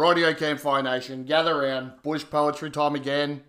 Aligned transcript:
Radio 0.00 0.32
Campfire 0.32 0.82
Nation, 0.82 1.24
gather 1.24 1.54
around. 1.54 1.92
Bush 2.02 2.24
poetry 2.24 2.70
time 2.70 2.94
again. 2.94 3.42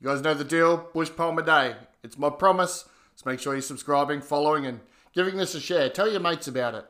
You 0.00 0.08
guys 0.08 0.22
know 0.22 0.32
the 0.32 0.42
deal. 0.42 0.88
Bush 0.94 1.10
poem 1.14 1.36
a 1.36 1.42
day. 1.42 1.76
It's 2.02 2.16
my 2.16 2.30
promise. 2.30 2.88
So 3.16 3.28
make 3.28 3.38
sure 3.38 3.52
you're 3.52 3.60
subscribing, 3.60 4.22
following, 4.22 4.64
and 4.64 4.80
giving 5.12 5.36
this 5.36 5.54
a 5.54 5.60
share. 5.60 5.90
Tell 5.90 6.10
your 6.10 6.20
mates 6.20 6.48
about 6.48 6.74
it. 6.74 6.86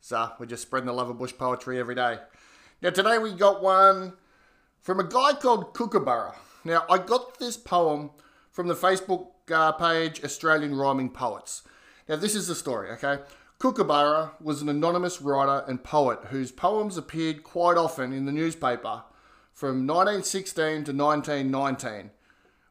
So 0.00 0.30
we're 0.38 0.46
just 0.46 0.62
spreading 0.62 0.86
the 0.86 0.92
love 0.92 1.10
of 1.10 1.18
bush 1.18 1.32
poetry 1.36 1.80
every 1.80 1.96
day. 1.96 2.18
Now 2.80 2.90
today 2.90 3.18
we 3.18 3.32
got 3.32 3.64
one 3.64 4.12
from 4.80 5.00
a 5.00 5.04
guy 5.04 5.32
called 5.32 5.74
Kookaburra. 5.74 6.36
Now 6.64 6.84
I 6.88 6.98
got 6.98 7.40
this 7.40 7.56
poem 7.56 8.10
from 8.52 8.68
the 8.68 8.76
Facebook 8.76 9.26
uh, 9.50 9.72
page 9.72 10.22
Australian 10.22 10.76
Rhyming 10.76 11.10
Poets. 11.10 11.62
Now 12.08 12.14
this 12.14 12.36
is 12.36 12.46
the 12.46 12.54
story, 12.54 12.90
okay? 12.92 13.18
Kookaburra 13.60 14.32
was 14.40 14.62
an 14.62 14.70
anonymous 14.70 15.20
writer 15.20 15.66
and 15.68 15.84
poet 15.84 16.18
whose 16.30 16.50
poems 16.50 16.96
appeared 16.96 17.44
quite 17.44 17.76
often 17.76 18.10
in 18.10 18.24
the 18.24 18.32
newspaper 18.32 19.02
from 19.52 19.86
1916 19.86 20.84
to 20.84 20.92
1919. 20.94 22.10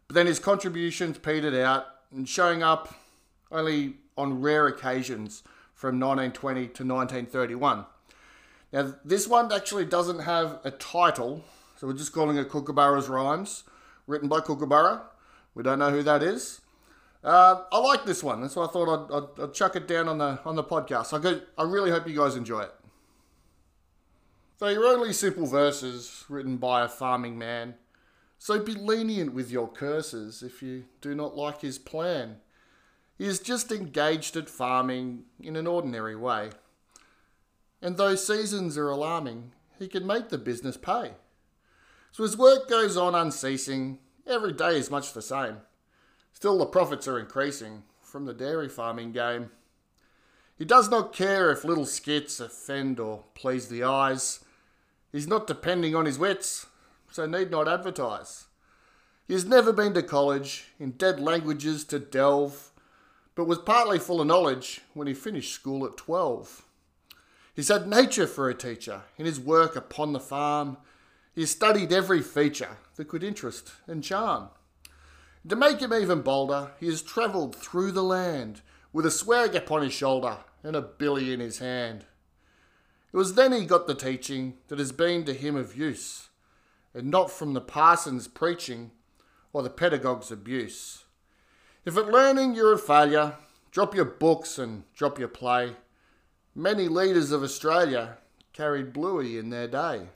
But 0.08 0.16
then 0.16 0.26
his 0.26 0.40
contributions 0.40 1.20
petered 1.20 1.54
out 1.54 1.86
and 2.12 2.28
showing 2.28 2.64
up 2.64 2.96
only 3.52 3.98
on 4.18 4.42
rare 4.42 4.66
occasions 4.66 5.44
from 5.76 6.00
1920 6.00 6.62
to 6.62 6.84
1931. 6.84 7.86
Now, 8.74 8.96
this 9.06 9.28
one 9.28 9.54
actually 9.54 9.86
doesn't 9.86 10.20
have 10.20 10.60
a 10.64 10.72
title, 10.72 11.46
so 11.76 11.86
we're 11.86 11.94
just 11.94 12.14
calling 12.14 12.38
it 12.38 12.50
Kookaburra's 12.50 13.10
Rhymes, 13.10 13.64
written 14.08 14.28
by 14.28 14.40
Kookaburra. 14.40 15.04
We 15.54 15.62
don't 15.62 15.78
know 15.78 15.92
who 15.92 16.02
that 16.02 16.24
is. 16.24 16.62
Uh, 17.24 17.64
I 17.72 17.80
like 17.80 18.06
this 18.06 18.24
one. 18.24 18.42
That's 18.42 18.56
why 18.56 18.66
I 18.66 18.68
thought 18.68 18.88
I'd, 18.88 19.14
I'd, 19.14 19.44
I'd, 19.44 19.54
chuck 19.54 19.76
it 19.76 19.88
down 19.88 20.08
on 20.08 20.18
the 20.18 20.40
on 20.46 20.56
the 20.56 20.64
podcast. 20.64 21.14
I, 21.14 21.20
could, 21.20 21.44
I 21.58 21.64
really 21.64 21.92
hope 21.92 22.08
you 22.08 22.16
guys 22.16 22.36
enjoy 22.36 22.62
it. 22.62 22.74
They 24.60 24.76
are 24.76 24.86
only 24.86 25.14
simple 25.14 25.46
verses 25.46 26.26
written 26.30 26.58
by 26.58 26.84
a 26.84 26.90
farming 26.90 27.38
man, 27.38 27.76
so 28.38 28.60
be 28.60 28.74
lenient 28.74 29.34
with 29.34 29.52
your 29.52 29.70
curses 29.70 30.44
if 30.44 30.62
you 30.62 30.86
do 31.02 31.14
not 31.14 31.36
like 31.36 31.62
his 31.62 31.78
plan. 31.78 32.38
He 33.18 33.26
is 33.26 33.40
just 33.40 33.72
engaged 33.72 34.38
at 34.38 34.50
farming 34.50 35.24
in 35.42 35.58
an 35.58 35.68
ordinary 35.68 36.16
way. 36.16 36.52
And 37.82 37.98
though 37.98 38.16
seasons 38.16 38.78
are 38.78 38.90
alarming, 38.90 39.52
he 39.78 39.88
can 39.88 40.08
make 40.08 40.30
the 40.30 40.38
business 40.38 40.78
pay. 40.78 41.12
So 42.12 42.24
his 42.24 42.38
work 42.38 42.70
goes 42.70 42.98
on 42.98 43.16
unceasing, 43.16 44.00
every 44.26 44.54
day 44.54 44.78
is 44.78 44.90
much 44.90 45.14
the 45.14 45.22
same. 45.22 45.58
Still, 46.34 46.58
the 46.58 46.66
profits 46.66 47.08
are 47.08 47.20
increasing 47.20 47.84
from 48.02 48.26
the 48.26 48.34
dairy 48.34 48.70
farming 48.70 49.12
game. 49.12 49.52
He 50.58 50.66
does 50.66 50.90
not 50.90 51.14
care 51.14 51.52
if 51.52 51.64
little 51.64 51.86
skits 51.86 52.40
offend 52.40 53.00
or 53.00 53.24
please 53.34 53.68
the 53.68 53.84
eyes. 53.84 54.44
He's 55.12 55.28
not 55.28 55.48
depending 55.48 55.96
on 55.96 56.06
his 56.06 56.20
wits, 56.20 56.68
so 57.10 57.26
need 57.26 57.50
not 57.50 57.68
advertise. 57.68 58.46
He 59.28 59.34
has 59.34 59.46
never 59.46 59.72
been 59.72 59.94
to 59.94 60.04
college, 60.04 60.66
in 60.80 60.92
dead 60.92 61.20
languages 61.20 61.86
to 61.86 62.00
delve, 62.00 62.72
but 63.36 63.46
was 63.46 63.60
partly 63.60 64.00
full 64.00 64.22
of 64.22 64.28
knowledge 64.28 64.82
when 64.94 65.08
he 65.08 65.14
finished 65.14 65.54
school 65.54 65.86
at 65.86 65.98
twelve. 65.98 66.66
He's 67.56 67.70
had 67.70 67.88
nature 67.88 68.28
for 68.28 68.50
a 68.50 68.54
teacher 68.54 69.04
in 69.18 69.26
his 69.26 69.40
work 69.40 69.76
upon 69.76 70.14
the 70.14 70.20
farm. 70.20 70.78
He 71.36 71.46
studied 71.46 71.94
every 71.94 72.22
feature 72.22 72.78
that 72.96 73.08
could 73.08 73.24
interest 73.24 73.72
and 73.88 74.04
charm. 74.04 74.50
To 75.48 75.56
make 75.56 75.80
him 75.80 75.94
even 75.94 76.22
bolder, 76.22 76.72
he 76.80 76.88
has 76.88 77.02
travelled 77.02 77.56
through 77.56 77.92
the 77.94 78.04
land 78.04 78.62
with 78.92 79.06
a 79.06 79.12
swag 79.12 79.56
upon 79.56 79.84
his 79.84 79.94
shoulder 79.94 80.40
and 80.64 80.76
a 80.76 80.82
billy 80.82 81.32
in 81.32 81.40
his 81.40 81.60
hand. 81.60 82.06
It 83.12 83.18
was 83.18 83.34
then 83.34 83.54
he 83.54 83.66
got 83.66 83.88
the 83.88 83.96
teaching 83.96 84.58
that 84.68 84.80
has 84.80 84.92
been 84.92 85.24
to 85.26 85.34
him 85.34 85.56
of 85.56 85.76
use, 85.76 86.30
and 86.94 87.10
not 87.10 87.32
from 87.32 87.54
the 87.54 87.62
parson's 87.62 88.28
preaching 88.28 88.92
or 89.54 89.64
the 89.64 89.70
pedagogue's 89.70 90.32
abuse. 90.32 91.06
If 91.86 91.98
at 91.98 92.12
learning 92.12 92.54
you're 92.54 92.74
a 92.74 92.78
failure, 92.78 93.36
drop 93.72 93.96
your 93.96 94.06
books 94.06 94.60
and 94.60 94.84
drop 94.94 95.18
your 95.18 95.30
play. 95.30 95.78
Many 96.54 96.88
leaders 96.88 97.32
of 97.32 97.42
Australia 97.42 98.18
carried 98.54 98.94
Bluey 98.94 99.38
in 99.38 99.50
their 99.50 99.68
day. 99.68 100.10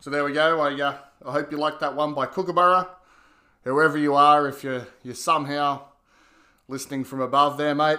So 0.00 0.10
there 0.10 0.24
we 0.24 0.32
go. 0.32 0.60
I, 0.60 0.80
uh, 0.80 0.98
I 1.26 1.32
hope 1.32 1.50
you 1.50 1.58
liked 1.58 1.80
that 1.80 1.96
one 1.96 2.14
by 2.14 2.26
Kookaburra 2.26 2.88
whoever 3.64 3.98
you 3.98 4.14
are, 4.14 4.48
if 4.48 4.64
you're, 4.64 4.86
you're 5.02 5.14
somehow 5.14 5.82
listening 6.68 7.04
from 7.04 7.20
above 7.20 7.58
there, 7.58 7.74
mate, 7.74 7.98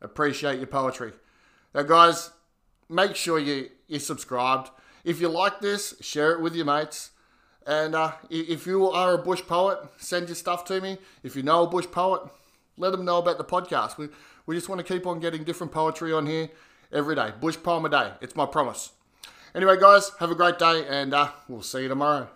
appreciate 0.00 0.58
your 0.58 0.66
poetry. 0.66 1.12
Now, 1.74 1.82
guys, 1.82 2.30
make 2.88 3.16
sure 3.16 3.38
you, 3.38 3.70
you're 3.88 4.00
subscribed. 4.00 4.70
If 5.04 5.20
you 5.20 5.28
like 5.28 5.60
this, 5.60 5.94
share 6.00 6.32
it 6.32 6.40
with 6.40 6.54
your 6.54 6.66
mates. 6.66 7.10
And 7.66 7.94
uh, 7.94 8.12
if 8.30 8.66
you 8.66 8.90
are 8.90 9.14
a 9.14 9.18
bush 9.18 9.42
poet, 9.42 9.78
send 9.96 10.28
your 10.28 10.34
stuff 10.34 10.64
to 10.66 10.80
me. 10.80 10.98
If 11.22 11.34
you 11.34 11.42
know 11.42 11.64
a 11.64 11.66
bush 11.66 11.86
poet, 11.90 12.22
let 12.76 12.90
them 12.90 13.04
know 13.04 13.18
about 13.18 13.38
the 13.38 13.44
podcast. 13.44 13.96
We, 13.96 14.08
we 14.46 14.54
just 14.54 14.68
want 14.68 14.84
to 14.84 14.92
keep 14.92 15.06
on 15.06 15.20
getting 15.20 15.44
different 15.44 15.72
poetry 15.72 16.12
on 16.12 16.26
here 16.26 16.50
every 16.92 17.14
day. 17.14 17.32
Bush 17.40 17.56
poem 17.62 17.84
a 17.86 17.88
day. 17.88 18.12
It's 18.20 18.36
my 18.36 18.46
promise. 18.46 18.92
Anyway, 19.54 19.78
guys, 19.80 20.10
have 20.18 20.30
a 20.30 20.34
great 20.34 20.58
day, 20.58 20.84
and 20.88 21.14
uh, 21.14 21.30
we'll 21.48 21.62
see 21.62 21.82
you 21.82 21.88
tomorrow. 21.88 22.28